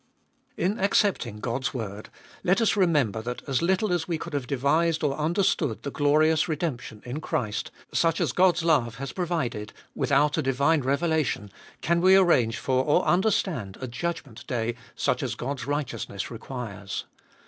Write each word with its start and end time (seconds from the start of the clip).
1. 0.55 0.71
In 0.71 0.79
accepting 0.79 1.37
God's 1.39 1.75
word 1.75 2.09
let 2.43 2.59
us 2.59 2.75
remember 2.75 3.21
theft 3.21 3.43
as 3.47 3.61
little 3.61 3.93
as 3.93 4.07
we 4.07 4.17
could 4.17 4.33
have 4.33 4.47
devised 4.47 5.03
or 5.03 5.15
under 5.19 5.43
stood 5.43 5.83
the 5.83 5.91
glorious 5.91 6.49
redemption 6.49 7.03
In 7.05 7.21
Christ, 7.21 7.69
such 7.93 8.19
as 8.19 8.31
God's 8.31 8.63
love 8.63 8.95
has 8.95 9.11
provided, 9.11 9.73
without 9.93 10.39
a 10.39 10.41
divine 10.41 10.81
revela 10.81 11.23
tion, 11.23 11.51
can 11.81 12.01
we 12.01 12.15
arrange 12.15 12.57
for 12.57 12.83
or 12.83 13.05
understand 13.05 13.77
a 13.79 13.87
judgment 13.87 14.47
day 14.47 14.73
such 14.95 15.21
as 15.21 15.35
God's 15.35 15.67
righteousness 15.67 16.31
requires. 16.31 17.05